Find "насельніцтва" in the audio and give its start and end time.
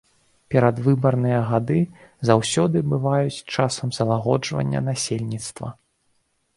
4.91-5.67